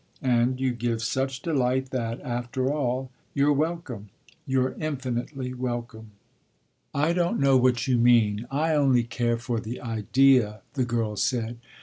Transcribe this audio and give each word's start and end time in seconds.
And 0.23 0.59
you 0.59 0.73
give 0.73 1.03
such 1.03 1.43
delight 1.43 1.91
that, 1.91 2.19
after 2.21 2.73
all, 2.73 3.11
you're 3.35 3.53
welcome 3.53 4.09
you're 4.47 4.73
infinitely 4.79 5.53
welcome!" 5.53 6.09
"I 6.91 7.13
don't 7.13 7.39
know 7.39 7.55
what 7.57 7.87
you 7.87 7.99
mean. 7.99 8.47
I 8.49 8.73
only 8.73 9.03
care 9.03 9.37
for 9.37 9.59
the 9.59 9.79
idea," 9.79 10.61
the 10.73 10.85
girl 10.85 11.17
said. 11.17 11.59